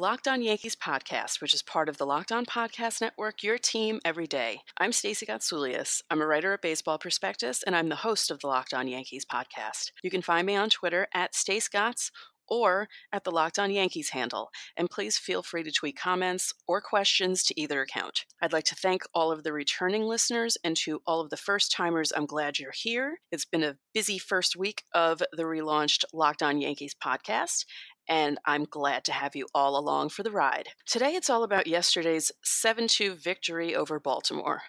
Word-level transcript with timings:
Locked 0.00 0.26
On 0.26 0.40
Yankees 0.40 0.76
podcast, 0.76 1.42
which 1.42 1.52
is 1.52 1.60
part 1.60 1.86
of 1.86 1.98
the 1.98 2.06
Locked 2.06 2.32
On 2.32 2.46
Podcast 2.46 3.02
Network, 3.02 3.42
your 3.42 3.58
team 3.58 4.00
every 4.02 4.26
day. 4.26 4.62
I'm 4.78 4.92
Stacey 4.92 5.26
Gotsoulias. 5.26 6.00
I'm 6.10 6.22
a 6.22 6.26
writer 6.26 6.54
at 6.54 6.62
Baseball 6.62 6.96
Prospectus, 6.96 7.62
and 7.62 7.76
I'm 7.76 7.90
the 7.90 7.96
host 7.96 8.30
of 8.30 8.38
the 8.38 8.46
Locked 8.46 8.72
On 8.72 8.88
Yankees 8.88 9.26
podcast. 9.30 9.90
You 10.02 10.10
can 10.10 10.22
find 10.22 10.46
me 10.46 10.56
on 10.56 10.70
Twitter 10.70 11.06
at 11.12 11.34
StaceGots 11.34 12.12
or 12.50 12.88
at 13.12 13.24
the 13.24 13.30
Locked 13.30 13.58
On 13.58 13.70
Yankees 13.70 14.10
handle, 14.10 14.50
and 14.76 14.90
please 14.90 15.16
feel 15.16 15.42
free 15.42 15.62
to 15.62 15.70
tweet 15.70 15.96
comments 15.96 16.52
or 16.66 16.80
questions 16.80 17.42
to 17.44 17.60
either 17.60 17.80
account. 17.80 18.26
I'd 18.42 18.52
like 18.52 18.64
to 18.64 18.74
thank 18.74 19.02
all 19.14 19.30
of 19.30 19.44
the 19.44 19.52
returning 19.52 20.02
listeners 20.02 20.58
and 20.64 20.76
to 20.78 21.00
all 21.06 21.20
of 21.20 21.30
the 21.30 21.36
first 21.36 21.72
timers, 21.72 22.12
I'm 22.14 22.26
glad 22.26 22.58
you're 22.58 22.72
here. 22.74 23.20
It's 23.30 23.44
been 23.44 23.62
a 23.62 23.76
busy 23.94 24.18
first 24.18 24.56
week 24.56 24.84
of 24.92 25.22
the 25.32 25.44
relaunched 25.44 26.04
Locked 26.12 26.42
On 26.42 26.60
Yankees 26.60 26.94
podcast, 26.94 27.64
and 28.08 28.38
I'm 28.44 28.64
glad 28.64 29.04
to 29.04 29.12
have 29.12 29.36
you 29.36 29.46
all 29.54 29.78
along 29.78 30.08
for 30.10 30.22
the 30.22 30.32
ride. 30.32 30.70
Today 30.86 31.14
it's 31.14 31.30
all 31.30 31.44
about 31.44 31.66
yesterday's 31.66 32.32
7 32.42 32.88
2 32.88 33.14
victory 33.14 33.74
over 33.74 34.00
Baltimore. 34.00 34.62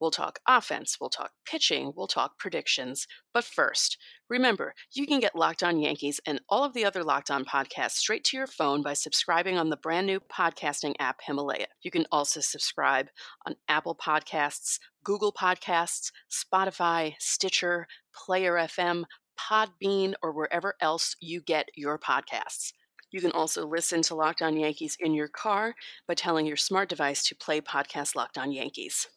We'll 0.00 0.10
talk 0.12 0.38
offense, 0.46 0.96
we'll 1.00 1.10
talk 1.10 1.32
pitching, 1.44 1.92
we'll 1.96 2.06
talk 2.06 2.38
predictions. 2.38 3.06
But 3.34 3.44
first, 3.44 3.98
remember, 4.28 4.74
you 4.92 5.06
can 5.06 5.18
get 5.18 5.34
Locked 5.34 5.62
On 5.62 5.80
Yankees 5.80 6.20
and 6.24 6.40
all 6.48 6.62
of 6.62 6.72
the 6.72 6.84
other 6.84 7.02
Locked 7.02 7.30
On 7.30 7.44
podcasts 7.44 7.96
straight 7.96 8.22
to 8.24 8.36
your 8.36 8.46
phone 8.46 8.82
by 8.82 8.92
subscribing 8.92 9.58
on 9.58 9.70
the 9.70 9.76
brand 9.76 10.06
new 10.06 10.20
podcasting 10.20 10.94
app 11.00 11.20
Himalaya. 11.24 11.66
You 11.82 11.90
can 11.90 12.06
also 12.12 12.40
subscribe 12.40 13.08
on 13.46 13.56
Apple 13.68 13.96
Podcasts, 13.96 14.78
Google 15.02 15.32
Podcasts, 15.32 16.12
Spotify, 16.30 17.14
Stitcher, 17.18 17.86
Player 18.14 18.54
FM, 18.54 19.04
Podbean, 19.38 20.14
or 20.22 20.32
wherever 20.32 20.74
else 20.80 21.16
you 21.20 21.40
get 21.40 21.68
your 21.74 21.98
podcasts. 21.98 22.72
You 23.10 23.20
can 23.20 23.32
also 23.32 23.66
listen 23.66 24.02
to 24.02 24.14
Locked 24.14 24.42
On 24.42 24.56
Yankees 24.56 24.96
in 25.00 25.14
your 25.14 25.28
car 25.28 25.74
by 26.06 26.14
telling 26.14 26.44
your 26.44 26.56
smart 26.56 26.88
device 26.88 27.24
to 27.24 27.34
play 27.34 27.60
podcast 27.60 28.14
Locked 28.14 28.36
On 28.36 28.52
Yankees. 28.52 29.08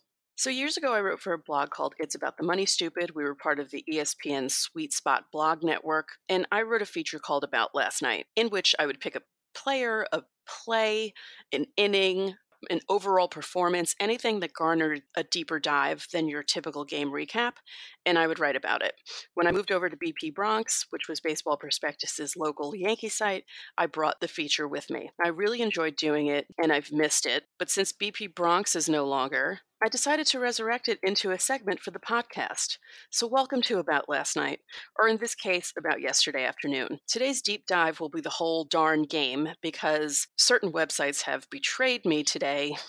So, 0.42 0.50
years 0.50 0.76
ago, 0.76 0.92
I 0.92 1.02
wrote 1.02 1.20
for 1.20 1.34
a 1.34 1.38
blog 1.38 1.70
called 1.70 1.94
It's 2.00 2.16
About 2.16 2.36
the 2.36 2.44
Money 2.44 2.66
Stupid. 2.66 3.12
We 3.14 3.24
were 3.24 3.36
part 3.36 3.60
of 3.60 3.70
the 3.70 3.86
ESPN 3.88 4.50
Sweet 4.50 4.92
Spot 4.92 5.26
blog 5.32 5.64
network, 5.64 6.14
and 6.28 6.48
I 6.52 6.64
wrote 6.64 6.82
a 6.82 6.88
feature 6.88 7.20
called 7.20 7.44
About 7.44 7.76
Last 7.76 8.02
Night, 8.02 8.26
in 8.36 8.48
which 8.48 8.74
I 8.80 8.88
would 8.88 9.00
pick 9.00 9.16
a 9.16 9.22
player, 9.54 10.08
a 10.12 10.24
play, 10.48 11.14
an 11.54 11.68
inning, 11.78 12.34
an 12.72 12.80
overall 12.90 13.28
performance, 13.28 13.94
anything 14.00 14.40
that 14.40 14.54
garnered 14.54 15.04
a 15.16 15.24
deeper 15.24 15.60
dive 15.60 16.08
than 16.12 16.28
your 16.28 16.42
typical 16.42 16.86
game 16.86 17.12
recap, 17.12 17.58
and 18.04 18.18
I 18.18 18.26
would 18.26 18.40
write 18.40 18.56
about 18.56 18.82
it. 18.82 18.96
When 19.36 19.46
I 19.46 19.52
moved 19.52 19.72
over 19.72 19.92
to 19.92 19.96
BP 19.96 20.34
Bronx, 20.34 20.88
which 20.90 21.08
was 21.08 21.20
Baseball 21.20 21.58
Prospectus's 21.58 22.36
local 22.36 22.76
Yankee 22.76 23.10
site, 23.10 23.44
I 23.78 23.86
brought 23.86 24.22
the 24.22 24.28
feature 24.28 24.68
with 24.68 24.90
me. 24.90 25.12
I 25.24 25.28
really 25.28 25.62
enjoyed 25.62 25.98
doing 25.98 26.26
it, 26.26 26.48
and 26.58 26.74
I've 26.74 26.92
missed 26.92 27.28
it. 27.28 27.44
But 27.60 27.70
since 27.70 27.94
BP 27.94 28.34
Bronx 28.34 28.76
is 28.76 28.90
no 28.90 29.06
longer, 29.06 29.60
I 29.84 29.90
decided 29.90 30.28
to 30.28 30.40
resurrect 30.40 30.88
it 30.90 31.00
into 31.02 31.32
a 31.32 31.40
segment 31.40 31.80
for 31.80 31.90
the 31.90 31.98
podcast. 31.98 32.78
So, 33.10 33.26
welcome 33.26 33.64
to 33.64 33.80
About 33.80 34.08
Last 34.08 34.36
Night, 34.36 34.60
or 35.00 35.08
in 35.08 35.18
this 35.18 35.34
case, 35.34 35.74
About 35.76 36.02
Yesterday 36.02 36.46
Afternoon. 36.46 37.00
Today's 37.08 37.42
deep 37.42 37.66
dive 37.66 38.00
will 38.00 38.10
be 38.10 38.22
the 38.22 38.30
whole 38.30 38.64
darn 38.64 39.06
game 39.06 39.50
because 39.60 40.28
certain 40.38 40.72
websites 40.72 41.24
have 41.24 41.50
betrayed 41.50 42.06
me 42.06 42.24
today. 42.24 42.76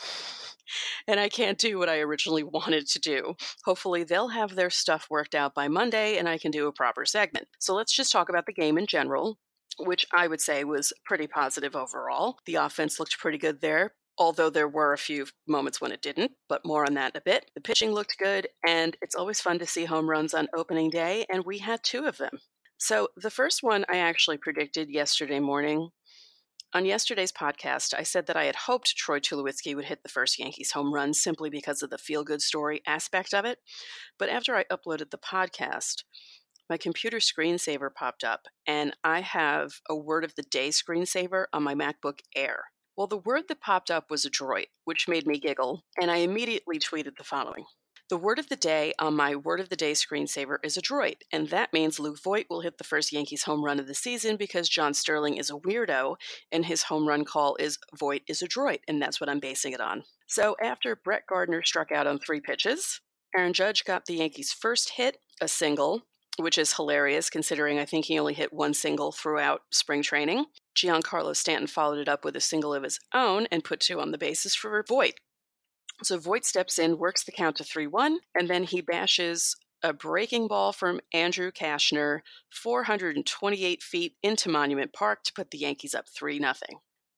And 1.07 1.21
I 1.21 1.29
can't 1.29 1.59
do 1.59 1.77
what 1.77 1.91
I 1.91 1.99
originally 1.99 2.45
wanted 2.45 2.87
to 2.87 2.99
do. 2.99 3.35
Hopefully, 3.65 4.05
they'll 4.05 4.29
have 4.29 4.55
their 4.55 4.71
stuff 4.71 5.09
worked 5.11 5.35
out 5.35 5.55
by 5.55 5.69
Monday 5.69 6.17
and 6.17 6.27
I 6.27 6.39
can 6.39 6.51
do 6.51 6.67
a 6.67 6.73
proper 6.73 7.05
segment. 7.05 7.49
So, 7.59 7.75
let's 7.75 7.95
just 7.95 8.13
talk 8.13 8.29
about 8.29 8.47
the 8.47 8.55
game 8.55 8.79
in 8.79 8.87
general 8.87 9.39
which 9.79 10.05
I 10.13 10.29
would 10.29 10.43
say 10.43 10.65
was 10.65 10.93
pretty 11.07 11.27
positive 11.27 11.75
overall. 11.75 12.37
The 12.45 12.57
offense 12.57 13.01
looked 13.01 13.19
pretty 13.19 13.39
good 13.39 13.63
there 13.63 13.95
although 14.19 14.51
there 14.51 14.69
were 14.69 14.93
a 14.93 14.99
few 14.99 15.27
moments 15.47 15.81
when 15.81 15.93
it 15.93 16.03
didn't, 16.03 16.33
but 16.49 16.65
more 16.65 16.85
on 16.85 16.95
that 16.95 17.15
in 17.15 17.19
a 17.19 17.23
bit. 17.25 17.51
The 17.55 17.61
pitching 17.61 17.93
looked 17.93 18.19
good, 18.19 18.49
and 18.67 18.97
it's 19.01 19.15
always 19.15 19.41
fun 19.41 19.59
to 19.59 19.67
see 19.67 19.85
home 19.85 20.09
runs 20.09 20.35
on 20.35 20.49
opening 20.55 20.91
day, 20.91 21.27
and 21.31 21.45
we 21.45 21.59
had 21.59 21.83
two 21.83 22.05
of 22.05 22.19
them. 22.19 22.39
So 22.79 23.09
the 23.17 23.31
first 23.31 23.63
one 23.63 23.85
I 23.89 23.99
actually 23.99 24.39
predicted 24.39 24.91
yesterday 24.91 25.41
morning. 25.41 25.91
On 26.75 26.87
yesterday's 26.87 27.33
podcast, 27.33 27.93
I 27.97 28.03
said 28.03 28.27
that 28.27 28.37
I 28.37 28.45
had 28.45 28.57
hoped 28.57 28.97
Troy 28.97 29.21
Tulowitzki 29.21 29.75
would 29.75 29.85
hit 29.85 30.03
the 30.03 30.09
first 30.09 30.39
Yankees 30.39 30.73
home 30.73 30.93
run 30.93 31.13
simply 31.13 31.51
because 31.51 31.83
of 31.83 31.91
the 31.91 31.99
feel 31.99 32.25
good 32.25 32.41
story 32.41 32.81
aspect 32.87 33.35
of 33.35 33.45
it. 33.45 33.59
But 34.19 34.31
after 34.31 34.57
I 34.57 34.65
uploaded 34.65 35.11
the 35.11 35.19
podcast, 35.19 36.05
my 36.71 36.79
computer 36.79 37.19
screensaver 37.19 37.95
popped 37.95 38.25
up, 38.25 38.47
and 38.67 38.97
I 39.05 39.21
have 39.21 39.73
a 39.89 39.95
word 39.95 40.25
of 40.25 40.35
the 40.35 40.43
day 40.43 40.71
screensaver 40.71 41.45
on 41.53 41.63
my 41.63 41.75
MacBook 41.75 42.21
Air. 42.35 42.65
Well, 42.97 43.07
the 43.07 43.17
word 43.17 43.45
that 43.49 43.61
popped 43.61 43.91
up 43.91 44.11
was 44.11 44.25
adroit, 44.25 44.67
which 44.85 45.09
made 45.09 45.27
me 45.27 45.39
giggle, 45.39 45.85
and 46.01 46.11
I 46.11 46.17
immediately 46.17 46.79
tweeted 46.79 47.17
the 47.17 47.25
following. 47.25 47.65
The 48.11 48.19
word 48.19 48.39
of 48.39 48.51
the 48.51 48.57
day 48.57 48.93
on 48.99 49.17
my 49.17 49.35
word 49.35 49.61
of 49.61 49.71
the 49.71 49.77
day 49.77 49.93
screensaver 49.93 50.59
is 50.63 50.77
adroit, 50.77 51.25
and 51.33 51.49
that 51.49 51.73
means 51.73 51.99
Luke 51.99 52.19
Voit 52.23 52.45
will 52.51 52.61
hit 52.61 52.77
the 52.77 52.85
first 52.85 53.11
Yankees 53.11 53.45
home 53.45 53.65
run 53.65 53.81
of 53.81 53.87
the 53.87 53.95
season 53.95 54.37
because 54.37 54.69
John 54.69 54.93
Sterling 54.93 55.39
is 55.39 55.49
a 55.49 55.55
weirdo 55.55 56.17
and 56.51 56.67
his 56.67 56.83
home 56.83 57.09
run 57.09 57.25
call 57.25 57.57
is 57.57 57.79
Voit 57.99 58.21
is 58.29 58.43
adroit, 58.43 58.81
and 58.87 59.01
that's 59.01 59.19
what 59.19 59.31
I'm 59.31 59.41
basing 59.41 59.73
it 59.73 59.81
on. 59.81 60.03
So 60.27 60.57
after 60.63 60.95
Brett 60.95 61.23
Gardner 61.27 61.63
struck 61.63 61.91
out 61.91 62.07
on 62.07 62.19
three 62.19 62.43
pitches, 62.43 63.01
Aaron 63.35 63.55
Judge 63.55 63.85
got 63.85 64.05
the 64.05 64.17
Yankees' 64.17 64.53
first 64.53 64.91
hit, 64.97 65.17
a 65.41 65.49
single, 65.49 66.03
which 66.39 66.59
is 66.59 66.75
hilarious 66.75 67.29
considering 67.31 67.79
I 67.79 67.85
think 67.85 68.07
he 68.07 68.19
only 68.19 68.35
hit 68.35 68.53
one 68.53 68.75
single 68.75 69.13
throughout 69.13 69.63
spring 69.71 70.03
training. 70.03 70.47
Giancarlo 70.75 71.37
Stanton 71.37 71.67
followed 71.67 71.99
it 71.99 72.09
up 72.09 72.25
with 72.25 72.37
a 72.37 72.41
single 72.41 72.75
of 72.75 72.83
his 72.83 72.99
own 73.13 73.47
and 73.51 73.65
put 73.65 73.81
two 73.81 74.01
on 74.01 74.11
the 74.11 74.19
bases 74.19 74.55
for 74.55 74.83
Voit. 74.87 75.15
So 76.03 76.19
Voit 76.19 76.45
steps 76.45 76.79
in, 76.79 76.99
works 76.99 77.25
the 77.25 77.33
count 77.33 77.57
to 77.57 77.65
3 77.65 77.87
1, 77.87 78.21
and 78.35 78.49
then 78.49 78.65
he 78.65 78.81
bashes 78.81 79.57
a 79.83 79.93
breaking 79.93 80.49
ball 80.49 80.73
from 80.73 81.01
Andrew 81.13 81.51
Cashner 81.51 82.21
428 82.51 83.83
feet 83.83 84.15
into 84.23 84.49
Monument 84.49 84.93
Park 84.93 85.25
to 85.25 85.33
put 85.33 85.51
the 85.51 85.59
Yankees 85.59 85.95
up 85.95 86.09
3 86.09 86.39
0. 86.39 86.53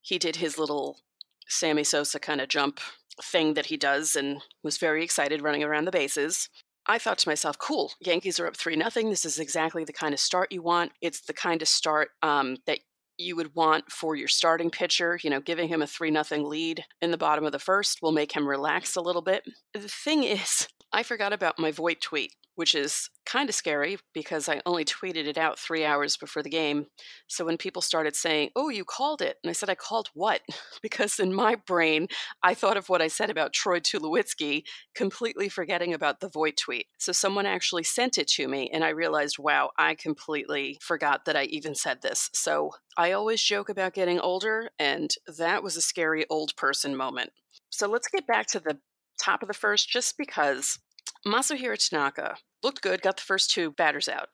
He 0.00 0.18
did 0.18 0.36
his 0.36 0.58
little 0.58 1.00
Sammy 1.48 1.84
Sosa 1.84 2.18
kind 2.18 2.40
of 2.40 2.48
jump 2.48 2.80
thing 3.22 3.54
that 3.54 3.66
he 3.66 3.76
does 3.76 4.16
and 4.16 4.42
was 4.62 4.78
very 4.78 5.04
excited 5.04 5.42
running 5.42 5.62
around 5.62 5.84
the 5.84 5.92
bases. 5.92 6.48
I 6.86 6.98
thought 6.98 7.18
to 7.18 7.28
myself, 7.28 7.58
cool, 7.58 7.92
Yankees 8.00 8.38
are 8.38 8.46
up 8.46 8.56
3 8.56 8.76
nothing. 8.76 9.10
This 9.10 9.24
is 9.24 9.38
exactly 9.38 9.84
the 9.84 9.92
kind 9.92 10.12
of 10.12 10.20
start 10.20 10.52
you 10.52 10.62
want. 10.62 10.92
It's 11.00 11.22
the 11.22 11.32
kind 11.32 11.62
of 11.62 11.68
start 11.68 12.10
um, 12.22 12.56
that 12.66 12.80
you 13.16 13.36
would 13.36 13.54
want 13.54 13.90
for 13.90 14.16
your 14.16 14.28
starting 14.28 14.70
pitcher. 14.70 15.18
You 15.22 15.30
know, 15.30 15.40
giving 15.40 15.68
him 15.68 15.82
a 15.82 15.86
3 15.86 16.10
nothing 16.10 16.44
lead 16.44 16.84
in 17.00 17.10
the 17.10 17.16
bottom 17.16 17.44
of 17.44 17.52
the 17.52 17.58
first 17.58 18.00
will 18.02 18.12
make 18.12 18.32
him 18.32 18.46
relax 18.46 18.96
a 18.96 19.00
little 19.00 19.22
bit. 19.22 19.44
The 19.72 19.80
thing 19.88 20.24
is, 20.24 20.68
I 20.94 21.02
forgot 21.02 21.32
about 21.32 21.58
my 21.58 21.70
Voit 21.70 22.00
tweet 22.00 22.32
which 22.56 22.74
is 22.74 23.10
kind 23.26 23.48
of 23.48 23.54
scary 23.54 23.98
because 24.12 24.48
I 24.48 24.60
only 24.64 24.84
tweeted 24.84 25.26
it 25.26 25.38
out 25.38 25.58
three 25.58 25.84
hours 25.84 26.16
before 26.16 26.42
the 26.42 26.50
game. 26.50 26.86
So 27.26 27.44
when 27.44 27.56
people 27.56 27.82
started 27.82 28.14
saying, 28.14 28.50
Oh, 28.54 28.68
you 28.68 28.84
called 28.84 29.22
it, 29.22 29.38
and 29.42 29.50
I 29.50 29.52
said, 29.52 29.70
I 29.70 29.74
called 29.74 30.10
what? 30.14 30.40
because 30.82 31.18
in 31.18 31.34
my 31.34 31.56
brain, 31.66 32.08
I 32.42 32.54
thought 32.54 32.76
of 32.76 32.88
what 32.88 33.02
I 33.02 33.08
said 33.08 33.30
about 33.30 33.52
Troy 33.52 33.80
Tulowitzki, 33.80 34.62
completely 34.94 35.48
forgetting 35.48 35.94
about 35.94 36.20
the 36.20 36.28
Voit 36.28 36.56
tweet. 36.56 36.86
So 36.98 37.12
someone 37.12 37.46
actually 37.46 37.84
sent 37.84 38.18
it 38.18 38.28
to 38.28 38.46
me, 38.46 38.70
and 38.72 38.84
I 38.84 38.90
realized, 38.90 39.38
wow, 39.38 39.70
I 39.78 39.94
completely 39.94 40.78
forgot 40.80 41.24
that 41.24 41.36
I 41.36 41.44
even 41.44 41.74
said 41.74 42.02
this. 42.02 42.30
So 42.34 42.70
I 42.96 43.12
always 43.12 43.42
joke 43.42 43.68
about 43.68 43.94
getting 43.94 44.20
older, 44.20 44.70
and 44.78 45.10
that 45.38 45.62
was 45.62 45.76
a 45.76 45.82
scary 45.82 46.26
old 46.30 46.54
person 46.56 46.96
moment. 46.96 47.30
So 47.70 47.88
let's 47.88 48.08
get 48.08 48.26
back 48.26 48.46
to 48.48 48.60
the 48.60 48.78
top 49.22 49.42
of 49.42 49.48
the 49.48 49.54
first 49.54 49.88
just 49.88 50.16
because 50.16 50.78
Masahiro 51.26 51.76
Tanaka 51.76 52.36
looked 52.62 52.82
good, 52.82 53.02
got 53.02 53.16
the 53.16 53.22
first 53.22 53.50
two 53.50 53.70
batters 53.70 54.08
out. 54.08 54.28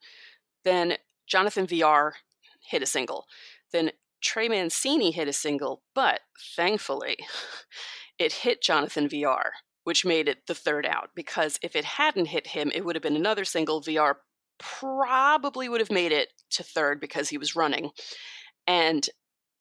Then 0.64 0.96
Jonathan 1.26 1.66
Villar 1.66 2.14
hit 2.68 2.82
a 2.82 2.86
single. 2.86 3.26
Then 3.72 3.90
Trey 4.20 4.48
Mancini 4.48 5.10
hit 5.10 5.28
a 5.28 5.32
single, 5.32 5.82
but 5.94 6.20
thankfully 6.56 7.16
it 8.18 8.32
hit 8.32 8.62
Jonathan 8.62 9.08
Villar, 9.08 9.52
which 9.84 10.04
made 10.04 10.28
it 10.28 10.46
the 10.46 10.54
third 10.54 10.86
out. 10.86 11.10
Because 11.14 11.58
if 11.62 11.74
it 11.76 11.84
hadn't 11.84 12.26
hit 12.26 12.48
him, 12.48 12.70
it 12.74 12.84
would 12.84 12.96
have 12.96 13.02
been 13.02 13.16
another 13.16 13.44
single. 13.44 13.80
Villar 13.80 14.18
probably 14.58 15.68
would 15.68 15.80
have 15.80 15.90
made 15.90 16.12
it 16.12 16.28
to 16.50 16.62
third 16.62 17.00
because 17.00 17.28
he 17.28 17.38
was 17.38 17.56
running. 17.56 17.90
And 18.66 19.08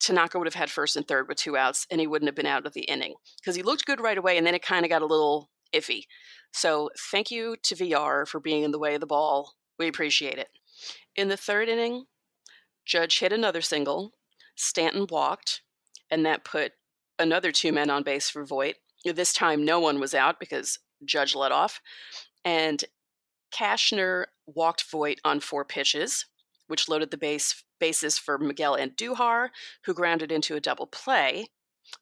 Tanaka 0.00 0.38
would 0.38 0.46
have 0.46 0.54
had 0.54 0.70
first 0.70 0.96
and 0.96 1.06
third 1.06 1.28
with 1.28 1.38
two 1.38 1.56
outs, 1.56 1.86
and 1.90 2.00
he 2.00 2.06
wouldn't 2.06 2.28
have 2.28 2.34
been 2.34 2.46
out 2.46 2.66
of 2.66 2.72
the 2.72 2.82
inning 2.82 3.14
because 3.40 3.54
he 3.54 3.62
looked 3.62 3.86
good 3.86 4.00
right 4.00 4.18
away, 4.18 4.38
and 4.38 4.46
then 4.46 4.54
it 4.54 4.62
kind 4.62 4.84
of 4.84 4.88
got 4.88 5.02
a 5.02 5.06
little 5.06 5.50
iffy. 5.72 6.04
So 6.52 6.90
thank 7.10 7.30
you 7.30 7.56
to 7.62 7.74
Villar 7.74 8.26
for 8.26 8.40
being 8.40 8.62
in 8.64 8.70
the 8.70 8.78
way 8.78 8.94
of 8.94 9.00
the 9.00 9.06
ball. 9.06 9.54
We 9.78 9.88
appreciate 9.88 10.38
it. 10.38 10.48
In 11.16 11.28
the 11.28 11.36
third 11.36 11.68
inning, 11.68 12.04
Judge 12.84 13.20
hit 13.20 13.32
another 13.32 13.60
single. 13.60 14.12
Stanton 14.56 15.06
walked, 15.10 15.62
and 16.10 16.26
that 16.26 16.44
put 16.44 16.72
another 17.18 17.52
two 17.52 17.72
men 17.72 17.90
on 17.90 18.02
base 18.02 18.28
for 18.28 18.44
Voit. 18.44 18.76
This 19.04 19.32
time, 19.32 19.64
no 19.64 19.80
one 19.80 20.00
was 20.00 20.14
out 20.14 20.40
because 20.40 20.78
Judge 21.04 21.34
let 21.34 21.52
off. 21.52 21.80
And 22.44 22.84
Cashner 23.52 24.26
walked 24.46 24.84
Voit 24.90 25.20
on 25.24 25.40
four 25.40 25.64
pitches. 25.64 26.26
which 26.66 26.88
loaded 26.88 27.10
the 27.10 27.16
base 27.16 27.64
bases 27.80 28.16
for 28.16 28.38
Miguel 28.38 28.76
Andujar, 28.76 29.48
who 29.84 29.94
grounded 29.94 30.30
into 30.30 30.54
a 30.54 30.60
double 30.60 30.86
play, 30.86 31.46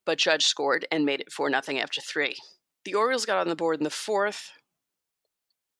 but 0.04 0.18
Judge 0.18 0.44
scored 0.44 0.86
and 0.92 1.06
made 1.06 1.20
it 1.20 1.32
4 1.32 1.50
0 1.50 1.78
after 1.78 2.00
three. 2.02 2.36
The 2.84 2.94
Orioles 2.94 3.26
got 3.26 3.38
on 3.38 3.48
the 3.48 3.56
board 3.56 3.78
in 3.78 3.84
the 3.84 3.90
fourth, 3.90 4.52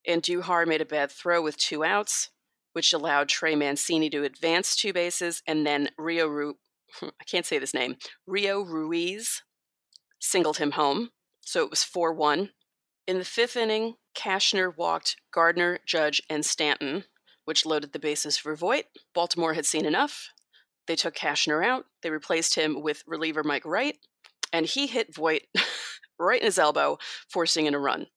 and 0.05 0.21
Andujar 0.21 0.67
made 0.67 0.81
a 0.81 0.85
bad 0.85 1.11
throw 1.11 1.41
with 1.41 1.57
two 1.57 1.83
outs, 1.83 2.29
which 2.73 2.93
allowed 2.93 3.29
Trey 3.29 3.55
Mancini 3.55 4.09
to 4.11 4.23
advance 4.23 4.75
two 4.75 4.93
bases, 4.93 5.41
and 5.47 5.65
then 5.65 5.89
Rio 5.97 6.27
Ru- 6.27 6.57
I 7.01 7.23
can't 7.25 7.45
say 7.45 7.59
this 7.59 7.73
name, 7.73 7.97
Rio 8.25 8.61
Ruiz 8.61 9.43
singled 10.19 10.57
him 10.57 10.71
home. 10.71 11.09
So 11.41 11.63
it 11.63 11.69
was 11.69 11.83
4 11.83 12.13
1. 12.13 12.51
In 13.07 13.17
the 13.17 13.25
fifth 13.25 13.57
inning, 13.57 13.95
Cashner 14.15 14.75
walked 14.75 15.15
Gardner, 15.33 15.79
Judge, 15.85 16.21
and 16.29 16.45
Stanton, 16.45 17.05
which 17.45 17.65
loaded 17.65 17.93
the 17.93 17.99
bases 17.99 18.37
for 18.37 18.55
Voit. 18.55 18.85
Baltimore 19.15 19.55
had 19.55 19.65
seen 19.65 19.85
enough. 19.85 20.29
They 20.87 20.95
took 20.95 21.15
Cashner 21.15 21.65
out. 21.65 21.85
They 22.03 22.11
replaced 22.11 22.55
him 22.55 22.81
with 22.81 23.03
reliever 23.07 23.43
Mike 23.43 23.65
Wright, 23.65 23.97
and 24.53 24.65
he 24.65 24.87
hit 24.87 25.15
Voit 25.15 25.41
right 26.19 26.41
in 26.41 26.45
his 26.45 26.59
elbow, 26.59 26.97
forcing 27.27 27.65
in 27.65 27.73
a 27.73 27.79
run. 27.79 28.07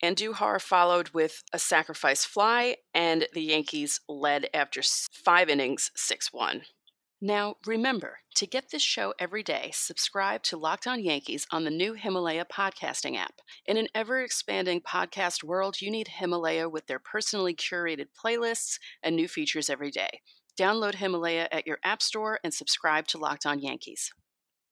And 0.00 0.16
Andujar 0.16 0.60
followed 0.60 1.10
with 1.10 1.42
a 1.52 1.58
sacrifice 1.58 2.24
fly, 2.24 2.76
and 2.94 3.26
the 3.32 3.42
Yankees 3.42 4.00
led 4.08 4.48
after 4.54 4.80
five 5.12 5.48
innings, 5.48 5.90
6 5.96 6.32
1. 6.32 6.62
Now, 7.20 7.56
remember 7.66 8.18
to 8.36 8.46
get 8.46 8.70
this 8.70 8.82
show 8.82 9.12
every 9.18 9.42
day, 9.42 9.72
subscribe 9.74 10.44
to 10.44 10.56
Locked 10.56 10.86
On 10.86 11.02
Yankees 11.02 11.48
on 11.50 11.64
the 11.64 11.70
new 11.70 11.94
Himalaya 11.94 12.44
podcasting 12.44 13.16
app. 13.16 13.40
In 13.66 13.76
an 13.76 13.88
ever 13.92 14.20
expanding 14.20 14.80
podcast 14.80 15.42
world, 15.42 15.80
you 15.80 15.90
need 15.90 16.06
Himalaya 16.06 16.68
with 16.68 16.86
their 16.86 17.00
personally 17.00 17.56
curated 17.56 18.06
playlists 18.24 18.78
and 19.02 19.16
new 19.16 19.26
features 19.26 19.68
every 19.68 19.90
day. 19.90 20.20
Download 20.56 20.94
Himalaya 20.94 21.48
at 21.50 21.66
your 21.66 21.78
App 21.82 22.02
Store 22.02 22.38
and 22.44 22.54
subscribe 22.54 23.08
to 23.08 23.18
Locked 23.18 23.46
On 23.46 23.58
Yankees. 23.58 24.12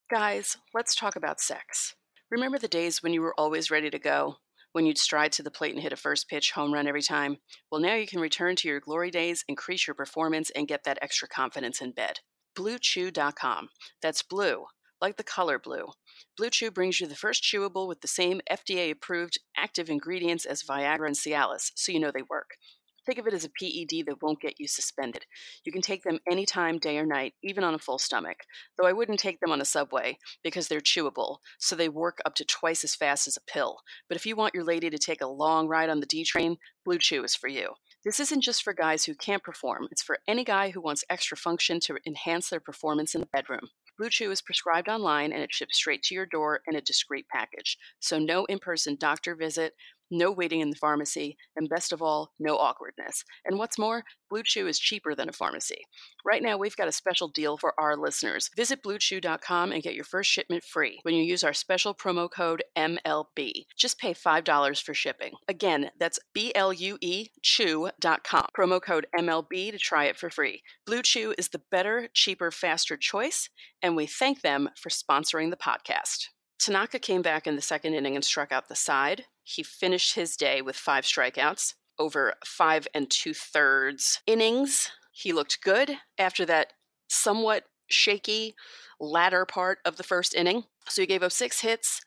Guys, 0.08 0.56
let's 0.72 0.94
talk 0.94 1.16
about 1.16 1.40
sex. 1.40 1.96
Remember 2.30 2.58
the 2.58 2.66
days 2.66 3.04
when 3.04 3.12
you 3.12 3.22
were 3.22 3.38
always 3.38 3.70
ready 3.70 3.88
to 3.88 4.00
go? 4.00 4.38
When 4.72 4.84
you'd 4.84 4.98
stride 4.98 5.30
to 5.32 5.44
the 5.44 5.50
plate 5.50 5.74
and 5.74 5.82
hit 5.82 5.92
a 5.92 5.96
first 5.96 6.28
pitch 6.28 6.50
home 6.50 6.74
run 6.74 6.88
every 6.88 7.02
time? 7.02 7.36
Well, 7.70 7.80
now 7.80 7.94
you 7.94 8.06
can 8.06 8.18
return 8.18 8.56
to 8.56 8.68
your 8.68 8.80
glory 8.80 9.12
days, 9.12 9.44
increase 9.46 9.86
your 9.86 9.94
performance, 9.94 10.50
and 10.50 10.66
get 10.66 10.82
that 10.84 10.98
extra 11.00 11.28
confidence 11.28 11.80
in 11.80 11.92
bed 11.92 12.18
bluechew.com. 12.58 13.68
That's 14.02 14.22
blue, 14.22 14.64
like 15.00 15.16
the 15.16 15.22
color 15.22 15.58
blue. 15.58 15.86
Blue 16.36 16.50
Chew 16.50 16.70
brings 16.70 17.00
you 17.00 17.06
the 17.06 17.14
first 17.14 17.44
chewable 17.44 17.86
with 17.86 18.00
the 18.00 18.08
same 18.08 18.40
FDA 18.50 18.90
approved 18.90 19.38
active 19.56 19.90
ingredients 19.90 20.46
as 20.46 20.62
Viagra 20.62 21.06
and 21.06 21.16
Cialis, 21.16 21.70
so 21.74 21.92
you 21.92 22.00
know 22.00 22.10
they 22.10 22.22
work. 22.22 22.56
Think 23.06 23.18
of 23.18 23.26
it 23.28 23.34
as 23.34 23.44
a 23.44 23.48
PED 23.48 24.04
that 24.06 24.20
won't 24.20 24.40
get 24.40 24.58
you 24.58 24.66
suspended. 24.66 25.26
You 25.64 25.70
can 25.70 25.80
take 25.80 26.02
them 26.02 26.18
anytime, 26.28 26.78
day 26.78 26.98
or 26.98 27.06
night, 27.06 27.34
even 27.42 27.62
on 27.62 27.74
a 27.74 27.78
full 27.78 27.98
stomach. 27.98 28.38
Though 28.76 28.86
I 28.86 28.92
wouldn't 28.92 29.20
take 29.20 29.38
them 29.38 29.52
on 29.52 29.60
a 29.60 29.64
subway 29.64 30.18
because 30.42 30.66
they're 30.66 30.80
chewable, 30.80 31.38
so 31.58 31.76
they 31.76 31.88
work 31.88 32.18
up 32.26 32.34
to 32.34 32.44
twice 32.44 32.82
as 32.82 32.96
fast 32.96 33.28
as 33.28 33.36
a 33.36 33.52
pill. 33.52 33.78
But 34.08 34.16
if 34.16 34.26
you 34.26 34.34
want 34.34 34.54
your 34.54 34.64
lady 34.64 34.90
to 34.90 34.98
take 34.98 35.20
a 35.20 35.28
long 35.28 35.68
ride 35.68 35.88
on 35.88 36.00
the 36.00 36.06
D 36.06 36.24
train, 36.24 36.56
Blue 36.84 36.98
Chew 36.98 37.22
is 37.22 37.36
for 37.36 37.48
you. 37.48 37.74
This 38.04 38.20
isn't 38.20 38.42
just 38.42 38.62
for 38.62 38.72
guys 38.72 39.04
who 39.04 39.14
can't 39.14 39.42
perform, 39.42 39.88
it's 39.90 40.02
for 40.02 40.18
any 40.28 40.44
guy 40.44 40.70
who 40.70 40.80
wants 40.80 41.04
extra 41.08 41.36
function 41.36 41.80
to 41.80 41.98
enhance 42.06 42.50
their 42.50 42.60
performance 42.60 43.14
in 43.14 43.20
the 43.20 43.28
bedroom. 43.32 43.68
Blue 43.98 44.10
Chew 44.10 44.30
is 44.30 44.42
prescribed 44.42 44.88
online 44.88 45.32
and 45.32 45.42
it 45.42 45.54
ships 45.54 45.78
straight 45.78 46.02
to 46.04 46.14
your 46.14 46.26
door 46.26 46.60
in 46.68 46.76
a 46.76 46.82
discreet 46.82 47.26
package. 47.32 47.78
So, 47.98 48.18
no 48.18 48.44
in 48.44 48.58
person 48.58 48.96
doctor 49.00 49.34
visit, 49.34 49.74
no 50.10 50.30
waiting 50.30 50.60
in 50.60 50.70
the 50.70 50.76
pharmacy, 50.76 51.36
and 51.56 51.68
best 51.68 51.92
of 51.92 52.02
all, 52.02 52.32
no 52.38 52.56
awkwardness. 52.56 53.24
And 53.44 53.58
what's 53.58 53.78
more, 53.78 54.04
Blue 54.28 54.42
Chew 54.42 54.66
is 54.66 54.78
cheaper 54.78 55.14
than 55.14 55.28
a 55.28 55.32
pharmacy. 55.32 55.84
Right 56.24 56.42
now, 56.42 56.56
we've 56.56 56.76
got 56.76 56.88
a 56.88 56.92
special 56.92 57.28
deal 57.28 57.56
for 57.56 57.72
our 57.78 57.96
listeners. 57.96 58.50
Visit 58.56 58.82
bluechew.com 58.82 59.72
and 59.72 59.82
get 59.82 59.94
your 59.94 60.04
first 60.04 60.30
shipment 60.30 60.64
free 60.64 60.98
when 61.02 61.14
you 61.14 61.22
use 61.22 61.44
our 61.44 61.52
special 61.52 61.94
promo 61.94 62.30
code 62.30 62.62
MLB. 62.76 63.66
Just 63.76 63.98
pay 63.98 64.14
$5 64.14 64.82
for 64.82 64.94
shipping. 64.94 65.32
Again, 65.48 65.90
that's 65.98 66.18
B 66.34 66.52
L 66.54 66.72
U 66.72 66.98
E 67.00 67.28
chew.com. 67.42 68.46
Promo 68.56 68.82
code 68.82 69.06
MLB 69.18 69.70
to 69.70 69.78
try 69.78 70.04
it 70.06 70.16
for 70.16 70.30
free. 70.30 70.62
Blue 70.84 71.02
Chew 71.02 71.34
is 71.38 71.48
the 71.48 71.62
better, 71.70 72.08
cheaper, 72.12 72.50
faster 72.50 72.96
choice, 72.96 73.48
and 73.82 73.96
we 73.96 74.06
thank 74.06 74.42
them 74.42 74.70
for 74.76 74.90
sponsoring 74.90 75.50
the 75.50 75.56
podcast. 75.56 76.28
Tanaka 76.58 76.98
came 76.98 77.22
back 77.22 77.46
in 77.46 77.56
the 77.56 77.62
second 77.62 77.94
inning 77.94 78.14
and 78.14 78.24
struck 78.24 78.52
out 78.52 78.68
the 78.68 78.74
side. 78.74 79.24
He 79.44 79.62
finished 79.62 80.14
his 80.14 80.36
day 80.36 80.62
with 80.62 80.76
five 80.76 81.04
strikeouts 81.04 81.74
over 81.98 82.34
five 82.44 82.86
and 82.94 83.10
two 83.10 83.34
thirds 83.34 84.20
innings. 84.26 84.90
He 85.12 85.32
looked 85.32 85.62
good 85.62 85.98
after 86.18 86.44
that 86.46 86.72
somewhat 87.08 87.64
shaky 87.88 88.54
latter 89.00 89.44
part 89.44 89.78
of 89.84 89.96
the 89.96 90.02
first 90.02 90.34
inning. 90.34 90.64
So 90.88 91.02
he 91.02 91.06
gave 91.06 91.22
up 91.22 91.32
six 91.32 91.60
hits, 91.60 92.00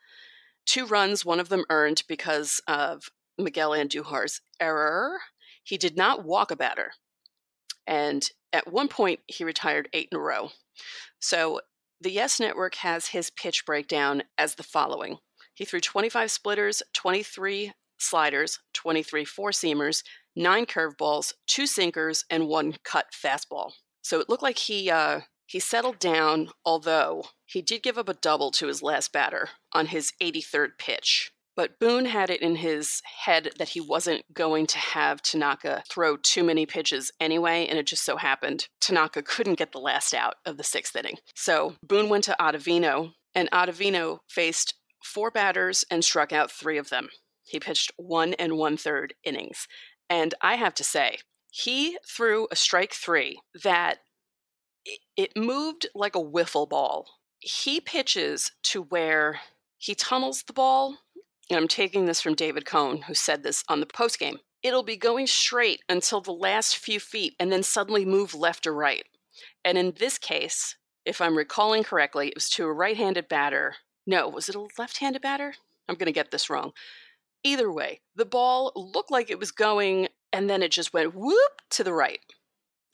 two 0.65 0.85
runs, 0.85 1.25
one 1.25 1.39
of 1.39 1.49
them 1.49 1.65
earned 1.69 2.03
because 2.07 2.61
of 2.67 3.09
Miguel 3.37 3.71
Andujar's 3.71 4.41
error. 4.59 5.19
He 5.63 5.77
did 5.77 5.95
not 5.97 6.25
walk 6.25 6.51
a 6.51 6.55
batter. 6.55 6.91
And 7.87 8.29
at 8.53 8.71
one 8.71 8.87
point, 8.87 9.21
he 9.27 9.43
retired 9.43 9.89
eight 9.93 10.09
in 10.11 10.17
a 10.17 10.21
row. 10.21 10.51
So 11.19 11.61
the 12.01 12.11
Yes 12.11 12.39
Network 12.39 12.75
has 12.75 13.07
his 13.07 13.29
pitch 13.29 13.65
breakdown 13.65 14.23
as 14.37 14.55
the 14.55 14.63
following 14.63 15.17
He 15.53 15.65
threw 15.65 15.81
25 15.81 16.31
splitters, 16.31 16.81
23 16.93 17.73
sliders, 17.97 18.59
23 18.73 19.25
four 19.25 19.51
seamers, 19.51 20.03
nine 20.35 20.65
curveballs, 20.65 21.33
two 21.47 21.67
sinkers, 21.67 22.25
and 22.29 22.47
one 22.47 22.75
cut 22.83 23.07
fastball. 23.11 23.71
So 24.01 24.19
it 24.19 24.29
looked 24.29 24.43
like 24.43 24.59
he 24.59 24.89
uh, 24.89 25.21
he 25.45 25.59
settled 25.59 25.99
down, 25.99 26.49
although 26.63 27.25
he 27.45 27.61
did 27.61 27.83
give 27.83 27.97
up 27.97 28.07
a 28.07 28.13
double 28.13 28.51
to 28.51 28.67
his 28.67 28.81
last 28.81 29.11
batter 29.11 29.49
on 29.73 29.87
his 29.87 30.13
83rd 30.21 30.77
pitch. 30.77 31.31
But 31.59 31.77
Boone 31.77 32.05
had 32.05 32.29
it 32.29 32.41
in 32.41 32.55
his 32.55 33.01
head 33.25 33.49
that 33.57 33.67
he 33.67 33.81
wasn't 33.81 34.33
going 34.33 34.65
to 34.67 34.77
have 34.77 35.21
Tanaka 35.21 35.83
throw 35.89 36.15
too 36.15 36.41
many 36.41 36.65
pitches 36.65 37.11
anyway, 37.19 37.67
and 37.67 37.77
it 37.77 37.85
just 37.85 38.05
so 38.05 38.15
happened 38.15 38.69
Tanaka 38.79 39.21
couldn't 39.21 39.57
get 39.57 39.73
the 39.73 39.77
last 39.77 40.13
out 40.13 40.35
of 40.45 40.55
the 40.55 40.63
sixth 40.63 40.95
inning. 40.95 41.17
So 41.35 41.75
Boone 41.83 42.07
went 42.07 42.23
to 42.23 42.35
Ottavino, 42.39 43.11
and 43.35 43.51
Ottavino 43.51 44.19
faced 44.29 44.75
four 45.03 45.31
batters 45.31 45.83
and 45.91 46.01
struck 46.01 46.31
out 46.31 46.49
three 46.49 46.77
of 46.77 46.87
them. 46.87 47.09
He 47.43 47.59
pitched 47.59 47.91
one 47.97 48.35
and 48.35 48.53
one 48.57 48.77
third 48.77 49.13
innings. 49.25 49.67
And 50.09 50.33
I 50.41 50.55
have 50.55 50.75
to 50.75 50.83
say, 50.85 51.17
he 51.51 51.97
threw 52.07 52.47
a 52.51 52.55
strike 52.55 52.93
three 52.93 53.37
that 53.65 53.97
it 55.17 55.35
moved 55.35 55.87
like 55.93 56.15
a 56.15 56.23
wiffle 56.23 56.69
ball. 56.69 57.05
He 57.39 57.81
pitches 57.81 58.53
to 58.63 58.81
where 58.81 59.41
he 59.79 59.95
tunnels 59.95 60.43
the 60.43 60.53
ball 60.53 60.97
and 61.49 61.57
I'm 61.57 61.67
taking 61.67 62.05
this 62.05 62.21
from 62.21 62.35
David 62.35 62.65
Cone, 62.65 63.03
who 63.03 63.13
said 63.13 63.43
this 63.43 63.63
on 63.67 63.79
the 63.79 63.85
postgame. 63.85 64.37
It'll 64.61 64.83
be 64.83 64.97
going 64.97 65.27
straight 65.27 65.81
until 65.89 66.21
the 66.21 66.31
last 66.31 66.77
few 66.77 66.99
feet 66.99 67.35
and 67.39 67.51
then 67.51 67.63
suddenly 67.63 68.05
move 68.05 68.35
left 68.35 68.67
or 68.67 68.73
right. 68.73 69.05
And 69.63 69.77
in 69.77 69.93
this 69.97 70.17
case, 70.17 70.75
if 71.05 71.21
I'm 71.21 71.37
recalling 71.37 71.83
correctly, 71.83 72.27
it 72.27 72.35
was 72.35 72.49
to 72.51 72.65
a 72.65 72.73
right 72.73 72.97
handed 72.97 73.29
batter. 73.29 73.75
No, 74.05 74.27
was 74.27 74.49
it 74.49 74.55
a 74.55 74.67
left 74.77 74.97
handed 74.97 75.21
batter? 75.21 75.53
I'm 75.87 75.95
going 75.95 76.07
to 76.07 76.11
get 76.11 76.31
this 76.31 76.49
wrong. 76.49 76.71
Either 77.43 77.71
way, 77.71 78.01
the 78.15 78.25
ball 78.25 78.73
looked 78.75 79.11
like 79.11 79.29
it 79.29 79.39
was 79.39 79.51
going 79.51 80.09
and 80.33 80.49
then 80.49 80.61
it 80.61 80.71
just 80.71 80.93
went 80.93 81.15
whoop 81.15 81.61
to 81.71 81.83
the 81.83 81.93
right 81.93 82.19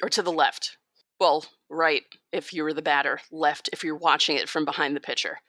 or 0.04 0.10
to 0.10 0.22
the 0.22 0.32
left. 0.32 0.78
Well, 1.20 1.46
right 1.70 2.04
if 2.32 2.54
you 2.54 2.64
were 2.64 2.74
the 2.74 2.82
batter, 2.82 3.20
left 3.32 3.70
if 3.74 3.84
you're 3.84 3.98
watching 3.98 4.38
it 4.38 4.50
from 4.50 4.66
behind 4.66 4.96
the 4.96 5.02
pitcher. 5.02 5.40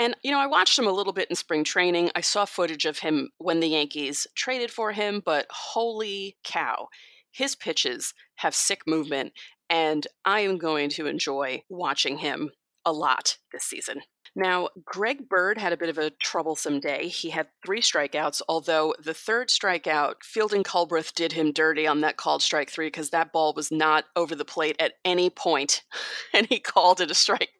And, 0.00 0.16
you 0.22 0.30
know, 0.30 0.40
I 0.40 0.46
watched 0.46 0.78
him 0.78 0.86
a 0.86 0.92
little 0.92 1.12
bit 1.12 1.28
in 1.28 1.36
spring 1.36 1.62
training. 1.62 2.10
I 2.14 2.22
saw 2.22 2.46
footage 2.46 2.86
of 2.86 3.00
him 3.00 3.28
when 3.36 3.60
the 3.60 3.68
Yankees 3.68 4.26
traded 4.34 4.70
for 4.70 4.92
him, 4.92 5.22
but 5.24 5.46
holy 5.50 6.38
cow, 6.42 6.88
his 7.30 7.54
pitches 7.54 8.14
have 8.36 8.54
sick 8.54 8.80
movement. 8.86 9.34
And 9.68 10.06
I 10.24 10.40
am 10.40 10.56
going 10.56 10.88
to 10.90 11.06
enjoy 11.06 11.62
watching 11.68 12.16
him 12.16 12.50
a 12.86 12.92
lot 12.92 13.36
this 13.52 13.64
season. 13.64 14.00
Now, 14.34 14.70
Greg 14.86 15.28
Bird 15.28 15.58
had 15.58 15.74
a 15.74 15.76
bit 15.76 15.90
of 15.90 15.98
a 15.98 16.10
troublesome 16.10 16.80
day. 16.80 17.08
He 17.08 17.28
had 17.28 17.48
three 17.64 17.82
strikeouts, 17.82 18.40
although 18.48 18.94
the 19.04 19.12
third 19.12 19.48
strikeout, 19.48 20.14
Fieldin 20.24 20.64
Culbreth 20.64 21.12
did 21.14 21.32
him 21.32 21.52
dirty 21.52 21.86
on 21.86 22.00
that 22.00 22.16
called 22.16 22.40
strike 22.40 22.70
three 22.70 22.86
because 22.86 23.10
that 23.10 23.32
ball 23.32 23.52
was 23.54 23.70
not 23.70 24.06
over 24.16 24.34
the 24.34 24.46
plate 24.46 24.76
at 24.78 24.94
any 25.04 25.28
point, 25.28 25.82
and 26.32 26.46
he 26.46 26.58
called 26.58 27.02
it 27.02 27.10
a 27.10 27.14
strike. 27.14 27.50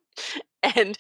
And 0.63 0.97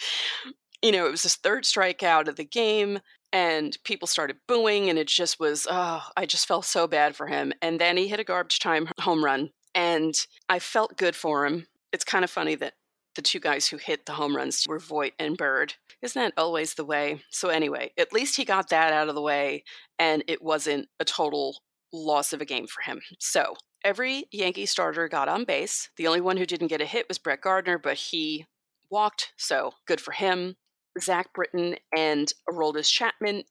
you 0.82 0.92
know, 0.92 1.06
it 1.06 1.10
was 1.10 1.22
his 1.22 1.36
third 1.36 1.64
strikeout 1.64 2.28
of 2.28 2.36
the 2.36 2.44
game 2.44 3.00
and 3.32 3.76
people 3.84 4.08
started 4.08 4.36
booing 4.48 4.88
and 4.88 4.98
it 4.98 5.06
just 5.06 5.38
was 5.38 5.64
oh 5.70 6.02
i 6.16 6.26
just 6.26 6.48
felt 6.48 6.64
so 6.64 6.88
bad 6.88 7.14
for 7.14 7.28
him 7.28 7.52
and 7.62 7.80
then 7.80 7.96
he 7.96 8.08
hit 8.08 8.18
a 8.18 8.24
garbage 8.24 8.58
time 8.58 8.88
home 8.98 9.24
run 9.24 9.50
and 9.72 10.26
i 10.48 10.58
felt 10.58 10.96
good 10.96 11.14
for 11.14 11.46
him 11.46 11.64
it's 11.92 12.02
kind 12.02 12.24
of 12.24 12.30
funny 12.30 12.56
that 12.56 12.72
the 13.14 13.22
two 13.22 13.38
guys 13.38 13.68
who 13.68 13.76
hit 13.76 14.04
the 14.04 14.14
home 14.14 14.34
runs 14.34 14.66
were 14.66 14.80
voit 14.80 15.12
and 15.20 15.36
bird 15.36 15.74
isn't 16.02 16.20
that 16.20 16.32
always 16.36 16.74
the 16.74 16.84
way 16.84 17.22
so 17.30 17.50
anyway 17.50 17.92
at 17.96 18.12
least 18.12 18.36
he 18.36 18.44
got 18.44 18.68
that 18.68 18.92
out 18.92 19.08
of 19.08 19.14
the 19.14 19.22
way 19.22 19.62
and 20.00 20.24
it 20.26 20.42
wasn't 20.42 20.88
a 20.98 21.04
total 21.04 21.56
loss 21.92 22.32
of 22.32 22.40
a 22.40 22.44
game 22.44 22.66
for 22.66 22.82
him 22.82 23.00
so 23.20 23.54
Every 23.82 24.24
Yankee 24.30 24.66
starter 24.66 25.08
got 25.08 25.28
on 25.28 25.44
base. 25.44 25.90
The 25.96 26.06
only 26.06 26.20
one 26.20 26.36
who 26.36 26.44
didn't 26.44 26.66
get 26.68 26.82
a 26.82 26.86
hit 26.86 27.08
was 27.08 27.18
Brett 27.18 27.40
Gardner, 27.40 27.78
but 27.78 27.96
he 27.96 28.46
walked, 28.90 29.32
so 29.38 29.72
good 29.86 30.00
for 30.00 30.12
him. 30.12 30.56
Zach 30.98 31.32
Britton 31.34 31.76
and 31.96 32.32
Aroldis 32.48 32.90
Chapman 32.90 33.44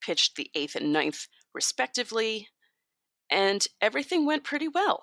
pitched 0.00 0.36
the 0.36 0.50
eighth 0.54 0.76
and 0.76 0.92
ninth, 0.92 1.26
respectively, 1.54 2.48
and 3.30 3.66
everything 3.80 4.26
went 4.26 4.44
pretty 4.44 4.68
well. 4.68 5.02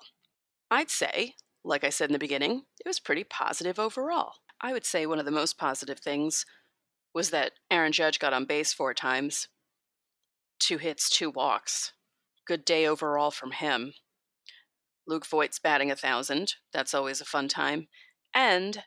I'd 0.70 0.90
say, 0.90 1.34
like 1.64 1.84
I 1.84 1.90
said 1.90 2.08
in 2.08 2.12
the 2.12 2.18
beginning, 2.18 2.62
it 2.84 2.88
was 2.88 3.00
pretty 3.00 3.24
positive 3.24 3.78
overall. 3.78 4.34
I 4.60 4.72
would 4.72 4.86
say 4.86 5.04
one 5.06 5.18
of 5.18 5.24
the 5.24 5.30
most 5.30 5.58
positive 5.58 5.98
things 5.98 6.46
was 7.14 7.30
that 7.30 7.52
Aaron 7.70 7.92
Judge 7.92 8.18
got 8.18 8.32
on 8.32 8.44
base 8.44 8.72
four 8.72 8.94
times, 8.94 9.48
two 10.58 10.78
hits, 10.78 11.10
two 11.10 11.30
walks. 11.30 11.92
Good 12.46 12.64
day 12.64 12.86
overall 12.86 13.30
from 13.30 13.52
him. 13.52 13.92
Luke 15.06 15.26
Voit's 15.26 15.58
batting 15.58 15.90
a 15.90 15.96
thousand. 15.96 16.54
That's 16.72 16.94
always 16.94 17.20
a 17.20 17.26
fun 17.26 17.48
time. 17.48 17.88
And 18.34 18.82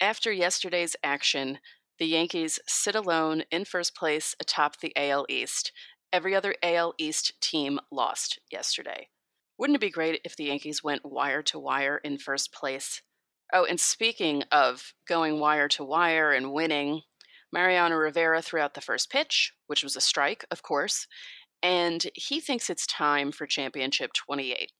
after 0.00 0.32
yesterday's 0.32 0.96
action, 1.02 1.58
the 1.98 2.06
Yankees 2.06 2.58
sit 2.66 2.94
alone 2.94 3.44
in 3.50 3.64
first 3.64 3.94
place 3.96 4.34
atop 4.40 4.80
the 4.80 4.92
AL 4.96 5.26
East. 5.28 5.72
Every 6.12 6.34
other 6.34 6.54
AL 6.62 6.94
East 6.98 7.32
team 7.40 7.80
lost 7.90 8.38
yesterday. 8.50 9.08
Wouldn't 9.58 9.76
it 9.76 9.80
be 9.80 9.90
great 9.90 10.20
if 10.24 10.36
the 10.36 10.44
Yankees 10.44 10.84
went 10.84 11.04
wire 11.04 11.42
to 11.44 11.58
wire 11.58 11.98
in 11.98 12.18
first 12.18 12.52
place? 12.52 13.02
Oh, 13.52 13.64
and 13.64 13.80
speaking 13.80 14.42
of 14.52 14.92
going 15.08 15.40
wire 15.40 15.68
to 15.68 15.84
wire 15.84 16.32
and 16.32 16.52
winning, 16.52 17.02
Mariano 17.52 17.94
Rivera 17.94 18.42
threw 18.42 18.60
out 18.60 18.74
the 18.74 18.80
first 18.80 19.10
pitch, 19.10 19.52
which 19.66 19.82
was 19.82 19.96
a 19.96 20.00
strike, 20.00 20.44
of 20.50 20.62
course, 20.62 21.06
and 21.62 22.06
he 22.14 22.40
thinks 22.40 22.68
it's 22.68 22.86
time 22.86 23.32
for 23.32 23.46
Championship 23.46 24.12
28. 24.12 24.72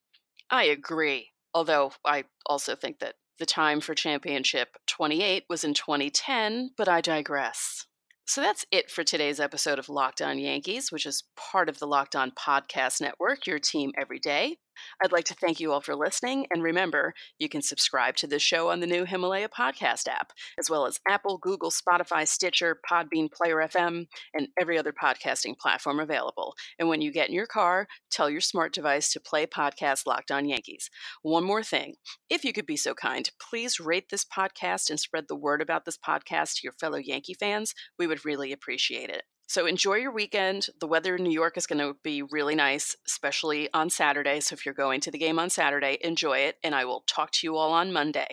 I 0.51 0.65
agree, 0.65 1.31
although 1.55 1.93
I 2.05 2.25
also 2.45 2.77
think 2.77 2.99
that 2.99 3.15
the 3.39 3.47
time 3.47 3.81
for 3.81 3.95
Championship 3.95 4.77
28 4.87 5.45
was 5.49 5.65
in 5.65 5.75
2010, 5.75 6.71
but 6.77 6.89
I 6.89 7.01
digress. 7.01 7.87
So 8.25 8.41
that's 8.41 8.65
it 8.73 8.91
for 8.91 9.05
today's 9.05 9.39
episode 9.39 9.79
of 9.79 9.89
Locked 9.89 10.21
On 10.21 10.39
Yankees, 10.39 10.91
which 10.91 11.07
is 11.07 11.25
part 11.37 11.69
of 11.69 11.79
the 11.79 11.87
Locked 11.87 12.17
On 12.17 12.33
Podcast 12.33 13.01
Network, 13.01 13.47
your 13.47 13.59
team 13.59 13.93
every 13.97 14.19
day. 14.19 14.59
I'd 15.03 15.13
like 15.13 15.25
to 15.27 15.35
thank 15.35 15.61
you 15.61 15.73
all 15.73 15.81
for 15.81 15.95
listening. 15.95 16.47
And 16.51 16.63
remember, 16.63 17.15
you 17.39 17.49
can 17.49 17.63
subscribe 17.63 18.17
to 18.17 18.27
this 18.27 18.43
show 18.43 18.71
on 18.71 18.81
the 18.81 18.87
new 18.87 19.05
Himalaya 19.05 19.49
podcast 19.49 20.09
app, 20.09 20.33
as 20.59 20.71
well 20.71 20.87
as 20.87 21.01
Apple, 21.09 21.39
Google, 21.39 21.71
Spotify, 21.71 22.27
Stitcher, 22.27 22.81
Podbean, 22.91 23.31
Player 23.31 23.57
FM, 23.57 24.07
and 24.35 24.49
every 24.61 24.79
other 24.79 24.93
podcasting 24.93 25.59
platform 25.59 26.01
available. 26.01 26.55
And 26.79 26.89
when 26.89 27.01
you 27.01 27.13
get 27.13 27.29
in 27.29 27.35
your 27.35 27.47
car, 27.47 27.87
tell 28.11 28.31
your 28.31 28.41
smart 28.41 28.73
device 28.73 29.13
to 29.13 29.21
play 29.21 29.47
podcast 29.47 30.07
Locked 30.07 30.31
On 30.31 30.49
Yankees. 30.49 30.91
One 31.23 31.45
more 31.45 31.63
thing 31.63 31.95
if 32.29 32.45
you 32.45 32.53
could 32.53 32.67
be 32.67 32.77
so 32.77 32.95
kind, 32.95 33.31
please 33.41 33.81
rate 33.81 34.09
this 34.11 34.25
podcast 34.25 34.91
and 34.91 34.99
spread 34.99 35.27
the 35.29 35.37
word 35.37 35.63
about 35.63 35.85
this 35.85 35.99
podcast 35.99 36.55
to 36.57 36.61
your 36.65 36.73
fellow 36.73 36.99
Yankee 36.99 37.35
fans. 37.35 37.75
We 37.99 38.07
would 38.07 38.25
really 38.25 38.53
appreciate 38.53 39.11
it. 39.11 39.23
So 39.47 39.67
enjoy 39.67 39.97
your 39.97 40.13
weekend. 40.13 40.69
The 40.81 40.89
weather 40.89 41.17
in 41.17 41.23
New 41.23 41.31
York 41.31 41.57
is 41.57 41.67
going 41.67 41.79
to 41.79 41.97
be 42.03 42.23
really 42.23 42.55
nice, 42.55 42.97
especially 43.07 43.69
on 43.73 43.91
Saturday. 43.91 44.41
So 44.41 44.55
if 44.55 44.67
you're 44.67 44.75
going 44.75 45.01
to 45.03 45.11
the 45.11 45.19
game 45.19 45.39
on 45.39 45.51
Saturday, 45.51 45.99
enjoy 46.03 46.39
it. 46.39 46.57
And 46.65 46.75
I 46.75 46.85
will 46.85 47.05
talk 47.07 47.31
to 47.33 47.47
you 47.47 47.57
all 47.57 47.73
on 47.73 47.93
Monday. 47.93 48.27